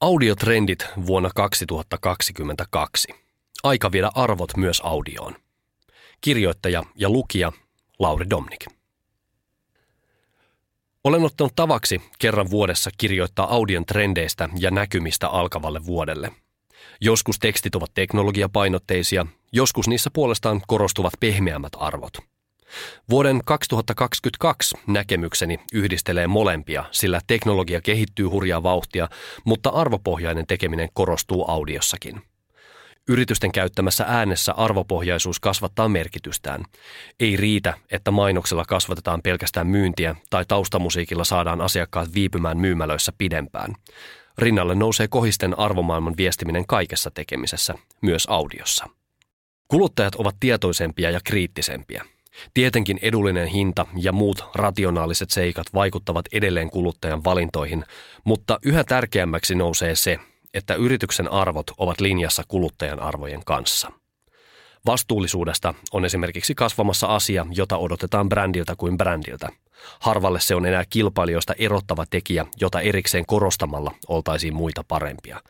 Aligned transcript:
Audiotrendit 0.00 0.86
vuonna 1.06 1.30
2022. 1.34 3.08
Aika 3.62 3.92
viedä 3.92 4.10
arvot 4.14 4.56
myös 4.56 4.80
audioon. 4.84 5.34
Kirjoittaja 6.20 6.82
ja 6.94 7.10
lukija 7.10 7.52
Lauri 7.98 8.30
Domnik. 8.30 8.66
Olen 11.04 11.24
ottanut 11.24 11.52
tavaksi 11.56 12.02
kerran 12.18 12.50
vuodessa 12.50 12.90
kirjoittaa 12.98 13.54
audion 13.54 13.86
trendeistä 13.86 14.48
ja 14.58 14.70
näkymistä 14.70 15.28
alkavalle 15.28 15.86
vuodelle. 15.86 16.32
Joskus 17.00 17.38
tekstit 17.38 17.74
ovat 17.74 17.90
teknologiapainotteisia, 17.94 19.26
joskus 19.52 19.88
niissä 19.88 20.10
puolestaan 20.12 20.60
korostuvat 20.66 21.12
pehmeämmät 21.20 21.72
arvot– 21.76 22.12
Vuoden 23.10 23.40
2022 23.44 24.78
näkemykseni 24.86 25.60
yhdistelee 25.72 26.26
molempia, 26.26 26.84
sillä 26.90 27.20
teknologia 27.26 27.80
kehittyy 27.80 28.26
hurjaa 28.26 28.62
vauhtia, 28.62 29.08
mutta 29.44 29.70
arvopohjainen 29.70 30.46
tekeminen 30.46 30.88
korostuu 30.92 31.44
audiossakin. 31.50 32.22
Yritysten 33.08 33.52
käyttämässä 33.52 34.04
äänessä 34.08 34.52
arvopohjaisuus 34.52 35.40
kasvattaa 35.40 35.88
merkitystään. 35.88 36.64
Ei 37.20 37.36
riitä, 37.36 37.74
että 37.90 38.10
mainoksella 38.10 38.64
kasvatetaan 38.64 39.22
pelkästään 39.22 39.66
myyntiä 39.66 40.16
tai 40.30 40.44
taustamusiikilla 40.48 41.24
saadaan 41.24 41.60
asiakkaat 41.60 42.14
viipymään 42.14 42.58
myymälöissä 42.58 43.12
pidempään. 43.18 43.74
Rinnalle 44.38 44.74
nousee 44.74 45.08
kohisten 45.08 45.58
arvomaailman 45.58 46.16
viestiminen 46.16 46.66
kaikessa 46.66 47.10
tekemisessä, 47.10 47.74
myös 48.02 48.26
audiossa. 48.28 48.86
Kuluttajat 49.68 50.14
ovat 50.14 50.36
tietoisempia 50.40 51.10
ja 51.10 51.20
kriittisempiä. 51.24 52.04
Tietenkin 52.54 52.98
edullinen 53.02 53.46
hinta 53.46 53.86
ja 53.96 54.12
muut 54.12 54.44
rationaaliset 54.54 55.30
seikat 55.30 55.66
vaikuttavat 55.74 56.24
edelleen 56.32 56.70
kuluttajan 56.70 57.24
valintoihin, 57.24 57.84
mutta 58.24 58.58
yhä 58.64 58.84
tärkeämmäksi 58.84 59.54
nousee 59.54 59.94
se, 59.94 60.18
että 60.54 60.74
yrityksen 60.74 61.32
arvot 61.32 61.70
ovat 61.78 62.00
linjassa 62.00 62.42
kuluttajan 62.48 63.00
arvojen 63.00 63.44
kanssa. 63.46 63.92
Vastuullisuudesta 64.86 65.74
on 65.92 66.04
esimerkiksi 66.04 66.54
kasvamassa 66.54 67.06
asia, 67.06 67.46
jota 67.50 67.76
odotetaan 67.76 68.28
brändiltä 68.28 68.74
kuin 68.76 68.96
brändiltä. 68.96 69.48
Harvalle 70.00 70.40
se 70.40 70.54
on 70.54 70.66
enää 70.66 70.84
kilpailijoista 70.90 71.54
erottava 71.58 72.04
tekijä, 72.10 72.46
jota 72.60 72.80
erikseen 72.80 73.26
korostamalla 73.26 73.94
oltaisiin 74.08 74.54
muita 74.54 74.84
parempia. 74.88 75.40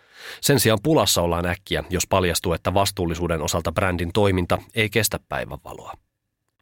Sen 0.41 0.61
sijaan 0.61 0.79
pulassa 0.83 1.23
ollaan 1.23 1.47
äkkiä, 1.47 1.85
jos 1.91 2.07
paljastuu, 2.07 2.53
että 2.53 2.75
vastuullisuuden 2.75 3.43
osalta 3.43 3.73
brändin 3.73 4.13
toiminta 4.13 4.59
ei 4.75 4.91
kestä 4.91 5.19
päivänvaloa. 5.29 5.93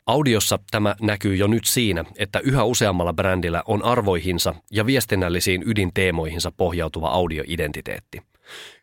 Audiossa 0.08 0.58
tämä 0.70 0.96
näkyy 1.00 1.36
jo 1.36 1.46
nyt 1.46 1.64
siinä, 1.64 2.04
että 2.18 2.40
yhä 2.40 2.64
useammalla 2.64 3.12
brändillä 3.12 3.62
on 3.66 3.84
arvoihinsa 3.84 4.54
ja 4.70 4.86
viestinnällisiin 4.86 5.62
ydinteemoihinsa 5.66 6.52
pohjautuva 6.56 7.08
audioidentiteetti. 7.08 8.22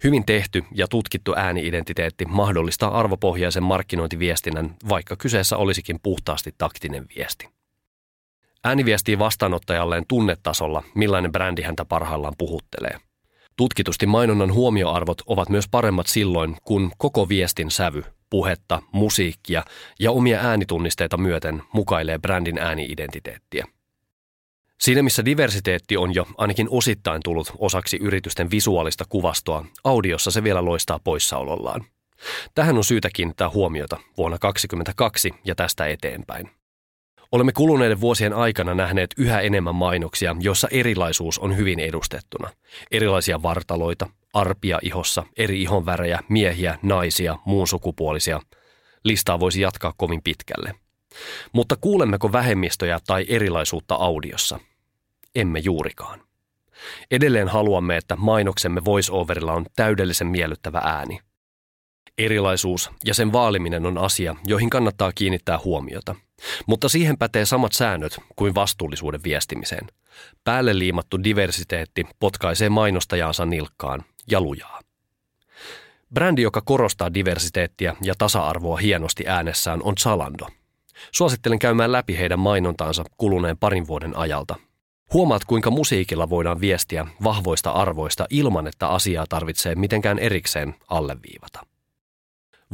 Hyvin 0.04 0.26
tehty 0.26 0.64
ja 0.72 0.88
tutkittu 0.88 1.34
ääniidentiteetti 1.36 2.26
mahdollistaa 2.26 3.00
arvopohjaisen 3.00 3.64
markkinointiviestinnän, 3.64 4.76
vaikka 4.90 5.16
kyseessä 5.16 5.58
olisikin 5.58 6.00
puhtaasti 6.04 6.56
taktinen 6.58 7.06
viesti. 7.16 7.50
Ääni 8.64 8.86
viestii 8.86 9.20
vastaanottajalleen 9.20 10.06
tunnetasolla, 10.08 10.84
millainen 10.96 11.32
brändi 11.32 11.62
häntä 11.62 11.86
parhaillaan 11.86 12.36
puhuttelee. 12.38 12.98
Tutkitusti 13.56 14.06
mainonnan 14.06 14.54
huomioarvot 14.54 15.22
ovat 15.26 15.50
myös 15.50 15.68
paremmat 15.68 16.08
silloin, 16.08 16.58
kun 16.64 16.92
koko 16.98 17.30
viestin 17.30 17.72
sävy 17.72 18.04
puhetta, 18.30 18.82
musiikkia 18.92 19.64
ja 20.00 20.12
omia 20.12 20.40
äänitunnisteita 20.40 21.18
myöten 21.18 21.64
mukailee 21.74 22.20
brändin 22.20 22.58
ääniidentiteettiä. 22.58 23.66
Siinä 24.82 25.04
missä 25.04 25.26
diversiteetti 25.26 25.98
on 25.98 26.16
jo 26.16 26.28
ainakin 26.38 26.68
osittain 26.70 27.22
tullut 27.24 27.52
osaksi 27.58 27.98
yritysten 27.98 28.52
visuaalista 28.52 29.06
kuvastoa, 29.10 29.66
audiossa 29.84 30.32
se 30.32 30.44
vielä 30.44 30.66
loistaa 30.66 31.00
poissaolollaan. 31.04 31.86
Tähän 32.56 32.78
on 32.78 32.84
syytä 32.84 33.10
kiinnittää 33.14 33.50
huomiota 33.50 33.98
vuonna 34.18 34.38
2022 34.38 35.32
ja 35.46 35.56
tästä 35.56 35.88
eteenpäin. 35.88 36.50
Olemme 37.32 37.52
kuluneiden 37.52 38.02
vuosien 38.02 38.34
aikana 38.34 38.74
nähneet 38.74 39.10
yhä 39.18 39.42
enemmän 39.42 39.76
mainoksia, 39.76 40.36
joissa 40.40 40.68
erilaisuus 40.72 41.40
on 41.40 41.58
hyvin 41.58 41.80
edustettuna. 41.80 42.50
Erilaisia 42.92 43.42
vartaloita, 43.42 44.10
arpia 44.36 44.80
ihossa, 44.82 45.24
eri 45.38 45.62
ihonvärejä, 45.62 46.20
miehiä, 46.30 46.80
naisia, 46.82 47.38
muun 47.46 47.68
sukupuolisia. 47.68 48.40
Listaa 49.04 49.40
voisi 49.40 49.62
jatkaa 49.62 49.94
kovin 49.98 50.22
pitkälle. 50.24 50.74
Mutta 51.54 51.76
kuulemmeko 51.82 52.32
vähemmistöjä 52.32 53.00
tai 53.08 53.26
erilaisuutta 53.28 53.96
audiossa? 53.96 54.60
Emme 55.36 55.60
juurikaan. 55.60 56.22
Edelleen 57.12 57.48
haluamme, 57.48 57.98
että 57.98 58.16
mainoksemme 58.16 58.86
voiceoverilla 58.86 59.54
on 59.54 59.66
täydellisen 59.76 60.28
miellyttävä 60.28 60.82
ääni. 60.84 61.20
Erilaisuus 62.18 62.92
ja 63.06 63.14
sen 63.14 63.34
vaaliminen 63.34 63.86
on 63.86 63.98
asia, 63.98 64.36
joihin 64.48 64.70
kannattaa 64.70 65.12
kiinnittää 65.16 65.60
huomiota. 65.64 66.16
Mutta 66.68 66.90
siihen 66.90 67.18
pätee 67.18 67.46
samat 67.46 67.74
säännöt 67.74 68.18
kuin 68.36 68.56
vastuullisuuden 68.56 69.24
viestimiseen. 69.24 69.88
Päälle 70.44 70.80
liimattu 70.80 71.24
diversiteetti 71.24 72.06
potkaisee 72.20 72.70
mainostajaansa 72.70 73.46
nilkkaan 73.46 74.04
ja 74.32 74.42
lujaa. 74.42 74.80
Brändi, 76.14 76.42
joka 76.42 76.62
korostaa 76.62 77.14
diversiteettiä 77.14 77.96
ja 78.02 78.14
tasa-arvoa 78.18 78.78
hienosti 78.78 79.28
äänessään, 79.28 79.80
on 79.84 79.94
Zalando. 80.00 80.48
Suosittelen 81.12 81.60
käymään 81.60 81.92
läpi 81.92 82.18
heidän 82.18 82.40
mainontaansa 82.40 83.04
kuluneen 83.18 83.58
parin 83.58 83.88
vuoden 83.88 84.18
ajalta. 84.18 84.56
Huomaat, 85.14 85.46
kuinka 85.46 85.72
musiikilla 85.72 86.30
voidaan 86.30 86.62
viestiä 86.62 87.08
vahvoista 87.24 87.72
arvoista 87.72 88.26
ilman, 88.30 88.68
että 88.68 88.88
asiaa 88.88 89.26
tarvitsee 89.30 89.76
mitenkään 89.76 90.20
erikseen 90.20 90.76
alleviivata. 90.88 91.66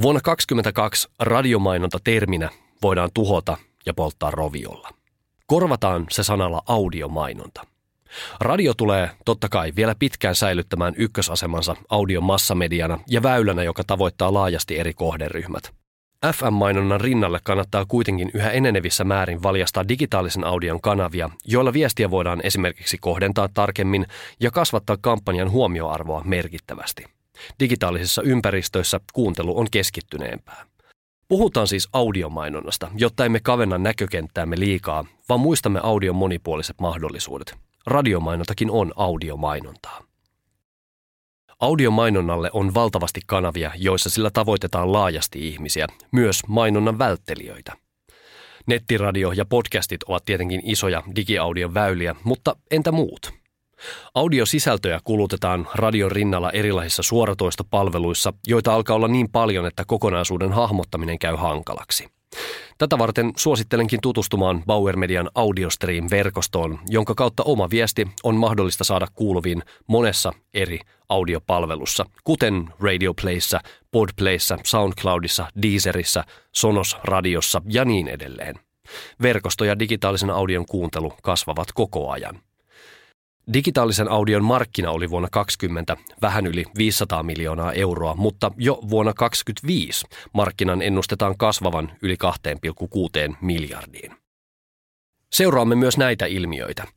Vuonna 0.02 0.22
2022 0.22 1.10
radiomainonta 1.20 1.98
terminä 2.04 2.50
voidaan 2.82 3.10
tuhota 3.14 3.58
ja 3.86 3.94
polttaa 3.94 4.32
roviolla. 4.32 4.90
Korvataan 5.46 6.06
se 6.12 6.24
sanalla 6.24 6.62
audiomainonta. 6.66 7.71
Radio 8.40 8.74
tulee 8.74 9.10
totta 9.26 9.50
kai 9.50 9.74
vielä 9.76 9.96
pitkään 10.00 10.36
säilyttämään 10.36 10.94
ykkösasemansa 10.98 11.76
audion 11.90 12.24
massamediana 12.24 13.00
ja 13.10 13.24
väylänä, 13.24 13.64
joka 13.64 13.84
tavoittaa 13.88 14.34
laajasti 14.34 14.80
eri 14.80 14.94
kohderyhmät. 14.94 15.74
FM-mainonnan 16.26 17.02
rinnalle 17.02 17.40
kannattaa 17.44 17.86
kuitenkin 17.86 18.32
yhä 18.34 18.52
enenevissä 18.52 19.04
määrin 19.04 19.44
valjastaa 19.44 19.88
digitaalisen 19.88 20.44
audion 20.44 20.82
kanavia, 20.82 21.30
joilla 21.46 21.74
viestiä 21.74 22.12
voidaan 22.12 22.42
esimerkiksi 22.44 22.98
kohdentaa 22.98 23.50
tarkemmin 23.54 24.06
ja 24.40 24.52
kasvattaa 24.52 24.98
kampanjan 25.02 25.52
huomioarvoa 25.52 26.22
merkittävästi. 26.26 27.06
Digitaalisissa 27.60 28.22
ympäristöissä 28.22 29.00
kuuntelu 29.14 29.60
on 29.60 29.68
keskittyneempää. 29.72 30.66
Puhutaan 31.28 31.68
siis 31.68 31.90
audiomainonnasta, 31.94 32.92
jotta 32.96 33.26
emme 33.26 33.40
kavenna 33.40 33.78
näkökenttäämme 33.78 34.60
liikaa, 34.60 35.06
vaan 35.30 35.40
muistamme 35.40 35.80
audion 35.84 36.16
monipuoliset 36.16 36.82
mahdollisuudet. 36.82 37.56
Radiomainontakin 37.88 38.72
on 38.72 38.94
audiomainontaa. 38.96 40.04
Audiomainonnalle 41.60 42.50
on 42.54 42.74
valtavasti 42.74 43.22
kanavia, 43.26 43.72
joissa 43.76 44.10
sillä 44.10 44.30
tavoitetaan 44.34 44.92
laajasti 44.92 45.48
ihmisiä, 45.48 45.88
myös 46.12 46.40
mainonnan 46.48 47.00
välttelijöitä. 47.00 47.78
Nettiradio 48.66 49.32
ja 49.32 49.46
podcastit 49.46 50.04
ovat 50.04 50.26
tietenkin 50.26 50.62
isoja 50.64 51.04
digiaudion 51.16 51.74
väyliä, 51.74 52.16
mutta 52.24 52.56
entä 52.72 52.92
muut? 52.92 53.34
Audiosisältöjä 54.16 55.00
kulutetaan 55.04 55.68
radion 55.76 56.12
rinnalla 56.12 56.52
erilaisissa 56.52 57.04
suoratoistopalveluissa, 57.04 58.34
joita 58.48 58.76
alkaa 58.76 58.96
olla 58.96 59.08
niin 59.08 59.30
paljon, 59.32 59.66
että 59.66 59.84
kokonaisuuden 59.88 60.52
hahmottaminen 60.52 61.20
käy 61.20 61.36
hankalaksi. 61.36 62.21
Tätä 62.78 62.98
varten 62.98 63.32
suosittelenkin 63.38 64.00
tutustumaan 64.02 64.64
Bauer 64.66 64.96
Median 64.96 65.30
Audiostream-verkostoon, 65.36 66.80
jonka 66.90 67.16
kautta 67.16 67.44
oma 67.44 67.70
viesti 67.70 68.08
on 68.24 68.36
mahdollista 68.36 68.84
saada 68.84 69.08
kuuluviin 69.14 69.64
monessa 69.88 70.34
eri 70.54 70.80
audiopalvelussa, 71.10 72.06
kuten 72.24 72.70
Radio 72.80 73.14
Playssä, 73.22 73.60
Podplayssä, 73.92 74.58
SoundCloudissa, 74.66 75.48
Deezerissä, 75.62 76.24
Sonos-radiossa 76.52 77.62
ja 77.66 77.86
niin 77.86 78.08
edelleen. 78.08 78.56
Verkosto 79.22 79.66
ja 79.66 79.80
digitaalisen 79.80 80.30
audion 80.30 80.66
kuuntelu 80.66 81.14
kasvavat 81.24 81.68
koko 81.74 82.10
ajan. 82.10 82.40
Digitaalisen 83.54 84.12
audion 84.12 84.44
markkina 84.44 84.92
oli 84.92 85.10
vuonna 85.10 85.30
2020 85.32 85.98
vähän 86.22 86.48
yli 86.48 86.66
500 86.78 87.24
miljoonaa 87.24 87.74
euroa, 87.74 88.16
mutta 88.16 88.52
jo 88.58 88.80
vuonna 88.90 89.14
2025 89.14 90.06
markkinan 90.34 90.82
ennustetaan 90.82 91.38
kasvavan 91.38 91.92
yli 92.02 92.16
2,6 93.30 93.36
miljardiin. 93.42 94.12
Seuraamme 95.34 95.76
myös 95.76 95.98
näitä 95.98 96.26
ilmiöitä. 96.26 96.88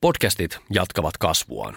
Podcastit 0.00 0.58
jatkavat 0.70 1.18
kasvuaan. 1.18 1.76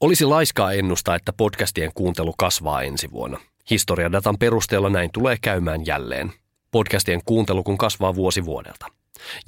Olisi 0.00 0.24
laiskaa 0.24 0.72
ennustaa, 0.72 1.16
että 1.16 1.32
podcastien 1.32 1.90
kuuntelu 1.94 2.34
kasvaa 2.38 2.82
ensi 2.82 3.10
vuonna. 3.10 3.38
Historiadatan 3.70 4.38
perusteella 4.38 4.90
näin 4.90 5.10
tulee 5.12 5.36
käymään 5.40 5.86
jälleen. 5.86 6.32
Podcastien 6.70 7.20
kuuntelu 7.24 7.62
kun 7.62 7.78
kasvaa 7.78 8.14
vuosi 8.14 8.44
vuodelta. 8.44 8.86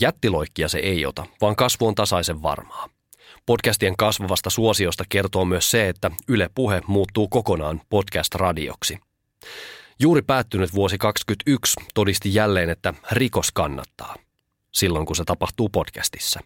Jättiloikkia 0.01 0.69
se 0.69 0.79
ei 0.79 1.07
ota, 1.07 1.27
vaan 1.41 1.57
kasvu 1.57 1.87
on 1.87 1.95
tasaisen 1.95 2.43
varmaa. 2.43 2.98
Podcastien 3.47 3.97
kasvavasta 3.97 4.51
suosiosta 4.51 5.05
kertoo 5.09 5.45
myös 5.45 5.71
se, 5.71 5.89
että 5.89 6.11
Yle 6.29 6.51
Puhe 6.55 6.83
muuttuu 6.87 7.29
kokonaan 7.29 7.81
podcast-radioksi. 7.91 8.99
Juuri 10.01 10.23
päättynyt 10.23 10.75
vuosi 10.75 10.99
2021 10.99 11.81
todisti 11.95 12.35
jälleen, 12.35 12.71
että 12.71 12.95
rikos 13.13 13.53
kannattaa– 13.53 14.15
silloin, 14.79 15.07
kun 15.07 15.17
se 15.17 15.25
tapahtuu 15.25 15.69
podcastissa. 15.69 16.41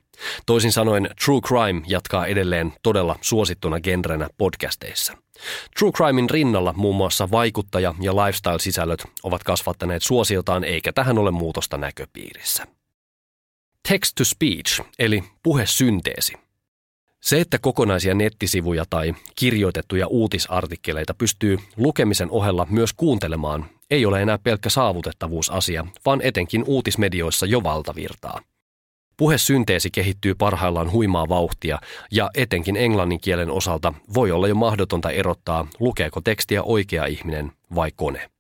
Toisin 0.47 0.73
sanoen 0.73 1.11
True 1.25 1.41
Crime 1.41 1.83
jatkaa 1.87 2.27
edelleen 2.27 2.73
todella 2.83 3.19
suosittuna 3.21 3.81
genrenä 3.81 4.29
podcasteissa. 4.39 5.13
True 5.79 5.93
Crimein 5.93 6.31
rinnalla 6.31 6.73
muun 6.73 6.97
muassa 6.97 7.31
vaikuttaja- 7.31 7.95
ja 8.01 8.17
lifestyle-sisällöt 8.17 9.05
ovat 9.23 9.45
kasvattaneet 9.45 10.03
suosiotaan 10.03 10.65
eikä 10.65 10.93
tähän 10.93 11.19
ole 11.19 11.31
muutosta 11.31 11.79
näköpiirissä. 11.79 12.67
Text 13.89 14.15
to 14.15 14.25
speech, 14.25 14.81
eli 14.99 15.25
puhesynteesi. 15.43 16.33
Se, 17.23 17.41
että 17.41 17.59
kokonaisia 17.59 18.15
nettisivuja 18.15 18.85
tai 18.91 19.15
kirjoitettuja 19.37 20.07
uutisartikkeleita 20.07 21.15
pystyy 21.15 21.59
lukemisen 21.77 22.31
ohella 22.31 22.67
myös 22.71 22.93
kuuntelemaan, 22.93 23.67
ei 23.91 24.07
ole 24.07 24.23
enää 24.23 24.39
pelkkä 24.39 24.71
saavutettavuusasia, 24.71 25.87
vaan 26.07 26.21
etenkin 26.23 26.65
uutismedioissa 26.67 27.47
jo 27.47 27.63
valtavirtaa. 27.63 28.41
Puhesynteesi 29.17 29.91
kehittyy 29.91 30.35
parhaillaan 30.35 30.93
huimaa 30.93 31.29
vauhtia 31.29 31.79
ja 32.11 32.31
etenkin 32.35 32.77
englannin 32.77 33.21
kielen 33.21 33.51
osalta 33.51 33.95
voi 34.15 34.31
olla 34.31 34.49
jo 34.49 34.55
mahdotonta 34.55 35.11
erottaa, 35.11 35.67
lukeeko 35.81 36.21
tekstiä 36.21 36.63
oikea 36.63 37.07
ihminen 37.07 37.53
vai 37.75 37.91
kone. 37.97 38.31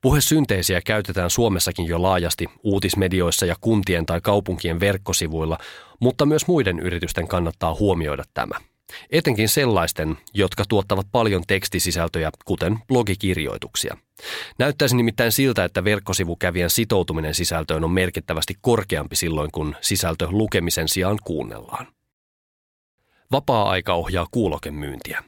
Puhesynteesiä 0.00 0.80
käytetään 0.80 1.30
Suomessakin 1.30 1.86
jo 1.86 2.02
laajasti 2.02 2.46
uutismedioissa 2.62 3.46
ja 3.46 3.56
kuntien 3.60 4.06
tai 4.06 4.20
kaupunkien 4.20 4.80
verkkosivuilla, 4.80 5.58
mutta 6.00 6.26
myös 6.26 6.46
muiden 6.46 6.78
yritysten 6.80 7.28
kannattaa 7.28 7.74
huomioida 7.74 8.24
tämä. 8.34 8.54
Etenkin 9.10 9.48
sellaisten, 9.48 10.18
jotka 10.34 10.64
tuottavat 10.68 11.06
paljon 11.12 11.42
tekstisisältöjä, 11.46 12.30
kuten 12.44 12.78
blogikirjoituksia. 12.88 13.96
Näyttäisi 14.58 14.96
nimittäin 14.96 15.32
siltä, 15.32 15.64
että 15.64 15.84
verkkosivukävien 15.84 16.70
sitoutuminen 16.70 17.34
sisältöön 17.34 17.84
on 17.84 17.90
merkittävästi 17.90 18.54
korkeampi 18.60 19.16
silloin, 19.16 19.50
kun 19.52 19.76
sisältö 19.80 20.28
lukemisen 20.30 20.88
sijaan 20.88 21.18
kuunnellaan. 21.24 21.86
Vapaa-aika 23.32 23.94
ohjaa 23.94 24.26
kuulokemyyntiä. 24.30 25.24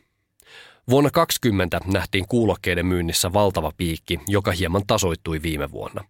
Vuonna 0.91 1.11
2020 1.11 1.81
nähtiin 1.93 2.29
kuulokkeiden 2.29 2.87
myynnissä 2.87 3.33
valtava 3.33 3.73
piikki, 3.77 4.21
joka 4.29 4.53
hieman 4.53 4.83
tasoittui 4.87 5.43
viime 5.43 5.71
vuonna. 5.71 6.05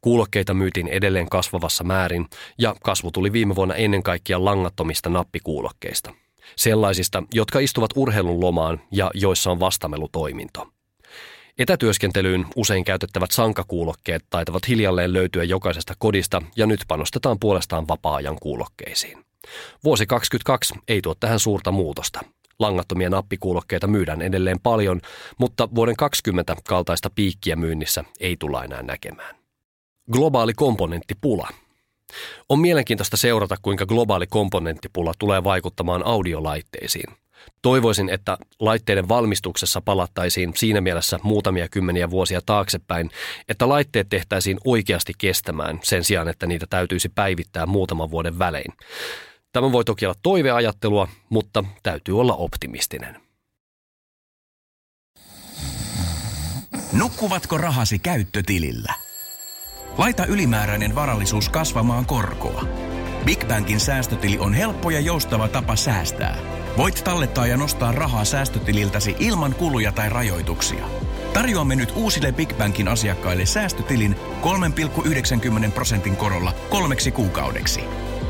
Kuulokkeita 0.00 0.54
myytiin 0.54 0.88
edelleen 0.88 1.28
kasvavassa 1.28 1.84
määrin 1.84 2.26
ja 2.58 2.74
kasvu 2.82 3.10
tuli 3.10 3.32
viime 3.32 3.54
vuonna 3.54 3.74
ennen 3.74 4.02
kaikkea 4.02 4.44
langattomista 4.44 5.10
nappikuulokkeista. 5.10 6.14
Sellaisista, 6.56 7.22
jotka 7.34 7.58
istuvat 7.58 7.90
urheilun 7.96 8.40
lomaan 8.40 8.80
ja 8.90 9.10
joissa 9.14 9.50
on 9.50 9.60
vastamelutoiminto. 9.60 10.68
Etätyöskentelyyn 11.58 12.46
usein 12.56 12.84
käytettävät 12.84 13.30
sankakuulokkeet 13.30 14.24
taitavat 14.30 14.68
hiljalleen 14.68 15.12
löytyä 15.12 15.44
jokaisesta 15.44 15.94
kodista 15.98 16.42
ja 16.56 16.66
nyt 16.66 16.80
panostetaan 16.88 17.38
puolestaan 17.40 17.88
vapaa-ajan 17.88 18.36
kuulokkeisiin. 18.42 19.18
Vuosi 19.84 20.06
2022 20.06 20.74
ei 20.88 21.02
tuo 21.02 21.14
tähän 21.14 21.40
suurta 21.40 21.72
muutosta. 21.72 22.20
Langattomia 22.58 23.10
nappikuulokkeita 23.10 23.86
myydään 23.86 24.22
edelleen 24.22 24.60
paljon, 24.60 25.00
mutta 25.38 25.68
vuoden 25.74 25.96
20 25.96 26.56
kaltaista 26.68 27.10
piikkiä 27.14 27.56
myynnissä 27.56 28.04
ei 28.20 28.36
tulla 28.36 28.64
enää 28.64 28.82
näkemään. 28.82 29.36
Globaali 30.12 30.54
komponenttipula. 30.54 31.48
On 32.48 32.58
mielenkiintoista 32.58 33.16
seurata, 33.16 33.56
kuinka 33.62 33.86
globaali 33.86 34.26
komponenttipula 34.26 35.12
tulee 35.18 35.44
vaikuttamaan 35.44 36.06
audiolaitteisiin. 36.06 37.14
Toivoisin, 37.62 38.08
että 38.08 38.38
laitteiden 38.60 39.08
valmistuksessa 39.08 39.80
palattaisiin 39.80 40.52
siinä 40.56 40.80
mielessä 40.80 41.18
muutamia 41.22 41.68
kymmeniä 41.68 42.10
vuosia 42.10 42.40
taaksepäin, 42.46 43.10
että 43.48 43.68
laitteet 43.68 44.08
tehtäisiin 44.08 44.58
oikeasti 44.64 45.12
kestämään 45.18 45.80
sen 45.82 46.04
sijaan, 46.04 46.28
että 46.28 46.46
niitä 46.46 46.66
täytyisi 46.70 47.08
päivittää 47.08 47.66
muutaman 47.66 48.10
vuoden 48.10 48.38
välein. 48.38 48.72
Tämä 49.56 49.72
voi 49.72 49.84
toki 49.84 50.06
olla 50.06 50.18
toiveajattelua, 50.22 51.08
mutta 51.28 51.64
täytyy 51.82 52.20
olla 52.20 52.34
optimistinen. 52.34 53.20
Nukkuvatko 56.92 57.58
rahasi 57.58 57.98
käyttötilillä? 57.98 58.94
Laita 59.98 60.26
ylimääräinen 60.26 60.94
varallisuus 60.94 61.48
kasvamaan 61.48 62.06
korkoa. 62.06 62.64
Big 63.24 63.48
Bankin 63.48 63.80
säästötili 63.80 64.38
on 64.38 64.54
helppo 64.54 64.90
ja 64.90 65.00
joustava 65.00 65.48
tapa 65.48 65.76
säästää. 65.76 66.38
Voit 66.76 67.04
tallettaa 67.04 67.46
ja 67.46 67.56
nostaa 67.56 67.92
rahaa 67.92 68.24
säästötililtäsi 68.24 69.16
ilman 69.18 69.54
kuluja 69.54 69.92
tai 69.92 70.08
rajoituksia. 70.08 70.88
Tarjoamme 71.32 71.76
nyt 71.76 71.92
uusille 71.96 72.32
Big 72.32 72.58
Bankin 72.58 72.88
asiakkaille 72.88 73.46
säästötilin 73.46 74.16
3,90 75.64 75.70
prosentin 75.70 76.16
korolla 76.16 76.52
kolmeksi 76.70 77.12
kuukaudeksi. 77.12 77.80